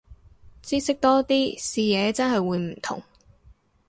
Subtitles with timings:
[0.63, 3.03] 知識多啲，視野真係會唔同